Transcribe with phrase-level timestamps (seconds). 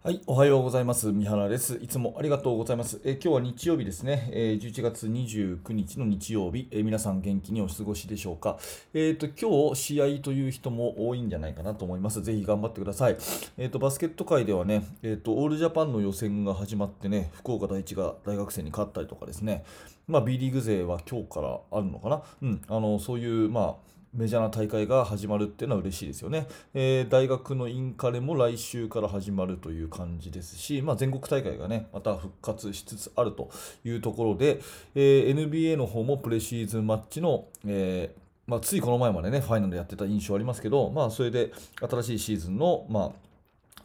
[0.00, 1.10] はい、おはようございます。
[1.10, 1.74] 三原です。
[1.82, 3.00] いつもありがとうございます。
[3.04, 8.60] え今日は日曜日ですね、え11月29日の日曜日、え皆さん元気にお過ごしでしょうか。
[8.94, 12.22] えっ、と、今日試合という人も多いんじゃないかなと思います。
[12.22, 13.16] ぜひ頑張ってください。
[13.58, 19.64] えっ、と、バスケット界ではね、えっ、と、オールジャパンの予選が始まってね、福岡第一が大学生に勝ったりとかですね、
[20.06, 22.22] まあ、B リーグ勢は今日からあるのかな。
[22.40, 26.46] うん、あの、そういう、まあ、メジャーな大会が始まるっていうのは嬉しいですよね。
[26.74, 33.50] えー大学のインカレも来週から始まるという感じですし、まあ、全国大会がね、また復活しつつあると
[33.84, 34.60] いうところで、
[34.94, 43.27] えー NBA の方もプレシーズンマッチの、えーまあ、ついこの前までね、ファイナルやってた印象ありますけど、まあ、それで新しいシーズンの、まあ、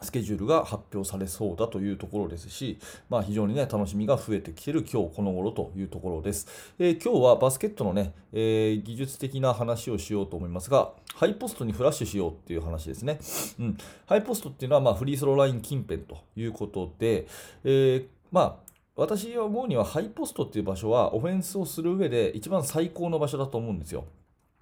[0.02, 6.46] スケジュールが発表されそうだというところですし、まあ、非常にね、楽しみが増えてきている今日この頃というところです。
[6.78, 13.18] えー今日はバスケットのね、えー技術的な話をしようと思いますが、ハイポストにフラッシュしようっていう話ですね。
[13.60, 17.26] うん、ハイポストっていうのは、まあ、フリースローライン近辺ということで、
[17.64, 18.56] えーまあ、
[18.96, 24.04] 私が思うにはハイポストっていう場所はオフェンスをする上で一番最高の場所だと思うんですよ。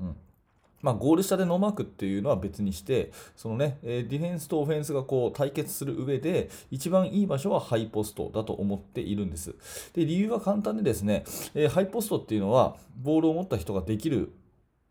[0.01, 0.17] うん
[0.83, 9.55] まあ、ゴール下でノーマークっていうのは別にして、そのね、ディフェンスとオフェンスがこう対決する上で、一番いい場所はハイポストだと思っているんです。
[9.95, 14.33] で、理由は簡単でですね、えハイポストっていうのは、ボールを持った人ができる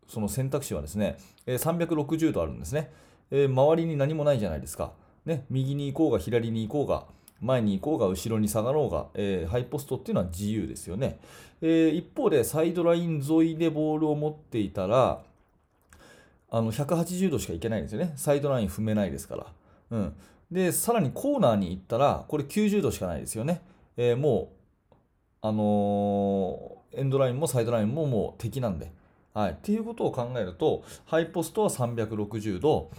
[0.08, 2.90] その選択肢はですね、え360度あるんですね、
[3.30, 4.92] え周りに何もないじゃないですか。
[5.24, 7.06] ね、右に行こうが左に行こうが、
[7.40, 11.18] 前に行こうが後ろに下がろうが、えーハイポストっていうのは自由ですよね。
[11.60, 15.22] えー一方でサイドライン沿いでボールを持っていたら、
[16.54, 18.12] あの180度しか行けないんですよね。
[18.16, 19.46] サイドライン踏めないですから。
[19.90, 20.14] うん、
[20.50, 23.62] で、さらにコーナーに行ったら、これ90度しかないですよね。
[23.96, 24.52] えーも
[24.92, 24.94] う、
[25.40, 28.92] あのーエンドラインもサイドラインももう敵なんで。
[29.32, 29.52] はい。
[29.52, 32.90] っていうことを考えると、ハイポストは360度、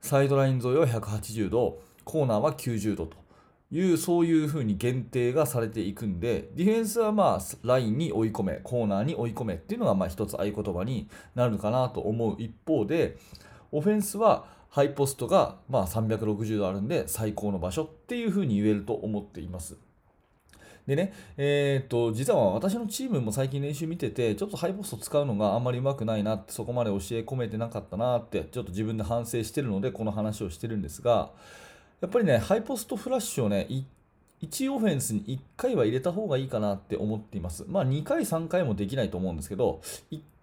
[0.00, 3.16] サイドライン沿いは180度、コーナーは90度と
[3.70, 13.16] いう、そういうふうに限定がされていくんで、ディフェンスはまあ、ラインに追い込め、コーナーに追い込めっていうのがまあ一つ合言葉になるのかなと思う一方で、
[13.70, 19.76] オフェンスはハイポストがまあ360度あるんで最高の場所っていうふうに言えると思っています。
[20.86, 31.32] でね、えーっと、実は私のチームも最近練習見てて、ちょっとハイポスト使うのがあんまりうまくないなって、そこまで教え込めてなかったなって、ちょっと自分で反省してるので、この話をしてるんですが、
[32.00, 33.84] やっぱりね、ハイポストフラッシュをね、一
[34.42, 37.64] 1オフェンスに1回は入れた方がいいかなって思っています。
[37.68, 39.80] まあ2回、3回もできないと思うんですけど、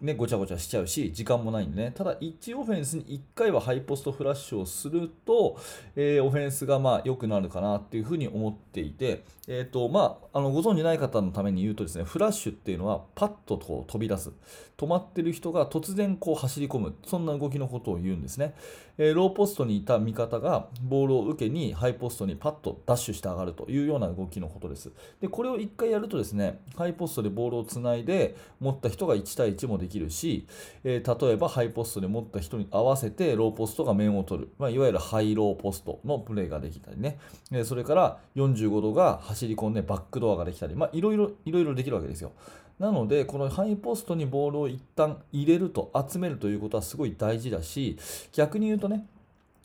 [0.00, 1.92] ね、ごちゃごちゃしちゃうし、時間もないんでね。
[1.96, 5.56] ただ1オフェンスに1回はハイポストフラッシュをすると、
[5.94, 14.32] えーオフェンスがまあ良くなるかなっていうふうに思っていて、えーとまあ、あのご存じない方のために言うとですね、フラッシュっていうのはパッとこう飛び出す。
[14.76, 16.94] 止まってる人が突然こう走り込む。
[17.06, 18.54] そんな動きのことを言うんですね。
[18.98, 24.92] えーローポストにいた味方がボールを受けにハイポストにパッとダッシュして上がるというような動きのことです。
[25.20, 30.46] で、これを1回やるとですね、ハイポストでボールをつないで持った人が1対1もできるし、
[30.84, 37.18] えー例えばハイポストで持った人に合わせてローポストが面を取る、まあ、いわゆるハイローポストのプレーができたりね、
[37.52, 42.32] えそれから45度が走り込んでバックドアができたり、まあ、いろいろいろいろできるわけですよ。
[42.78, 47.98] なので、このハイポストにボールを一旦入れると、集めるということはすごい大事だし、
[48.32, 49.06] 逆に言うとね、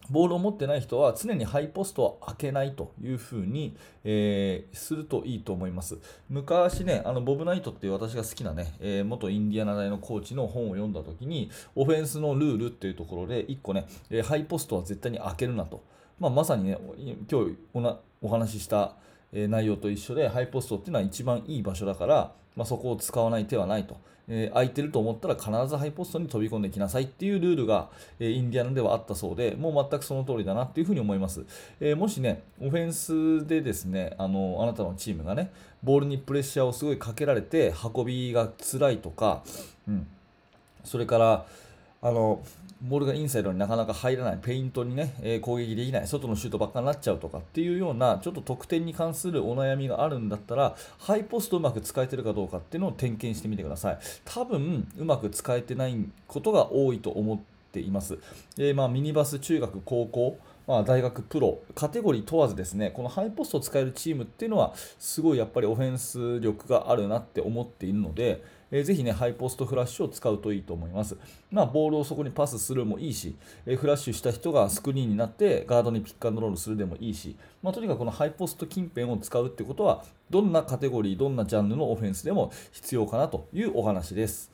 [0.10, 5.98] ボールを持ってない人は常にハイポストは開けないというふうに、えーするといいと思います。
[6.30, 15.84] 昔ね、あのボブ・ナイトっていう私が好きなね、えー元インディアナ大のコーチの本を読んだときに、オフェンスのルールっていうところで、1個ね、えハイポストは絶対に開けるなと。
[16.20, 16.78] まあ、まさにね、
[17.30, 17.58] 今日
[18.22, 18.96] お話しした
[19.34, 23.98] え内容と一緒で、ハイポストっていうのは一番いい場所だから、まあ、そこを使わない手はないと。
[24.28, 31.44] えー空いてると思ったら必ずハイポストに飛び込んできなさいっていうルールが、えーインディアナではあったそうで、もう全くその通りだなっていうふうに思います。
[31.80, 35.52] えーもしね、オフェンスでですね、あの、あなたのチームがね、
[35.84, 39.44] ボールにプレッシャーをすごいかけられて、運びが辛いとか、
[39.88, 40.08] うん、
[40.84, 41.46] それから、
[42.04, 42.44] あの、
[42.82, 54.00] ボールがインサイドになかなか入らない、ペイントにね、えー攻撃できない、外のシュートばっかになっちゃうとかっていうような、ちょっと得点に関するお悩みがあるんだったら、ハイポストうまく使えてるかどうかっていうのを点検してみてください。
[54.26, 55.96] 多分、うまく使えてない
[56.28, 57.40] ことが多いと思っ
[57.72, 58.18] ています。
[58.56, 71.18] でまあ、ミニバス中学、高校、まあ、大学、プロ、カテゴリー問わずですね、このハイポストを使えるチームっていうのは、すごいやっぱりオフェンス力があるなって思っているので、えーぜひね、ハイポストフラッシュを使うといいと思います。
[71.52, 73.36] まあ、ボールをそこにパスするもいいし、
[73.66, 84.52] えーフラッシュした人がスクリーンになってガードにピックアンドロールするでもいいし、まあ、とにかくこのハイポスト近辺を使うってことは、どんなカテゴリー、どんなジャンルのオフェンスでも必要かなというお話です。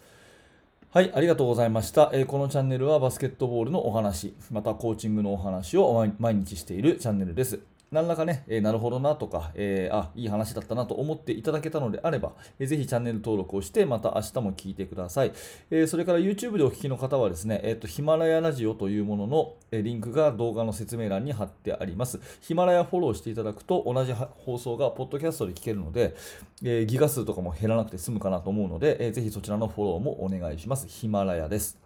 [0.89, 2.11] はい、ありがとうございました。
[2.13, 7.59] えーこのチャンネルはバスケットボールのお話、またコーチングのお話を毎毎日しているチャンネルです。
[7.89, 15.31] 何らかね、えーなるほどなとか、えーあ、いい話だったなと思っていただけたのであれば、えーぜひチャンネル登録をして、また明日も聞いてください。
[15.71, 22.19] えーそれから YouTube でお聞きの方はですね、えーと、ヒマラヤラジオというものの、えリンクが動画の説明欄に貼ってあります。
[22.41, 26.15] ヒマラヤフォローしていただくと、同じ放送がポッドキャストで聞けるので、
[26.63, 30.87] えギガ数とかも減らなくて済むかなと思うので、えーぜひそちらのフォローもお願いします。
[30.87, 31.79] ヒマラヤです。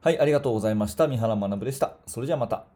[0.00, 1.06] はい、ありがとうございました。
[1.08, 1.96] 三原学でした。
[2.06, 2.73] それじゃあまた。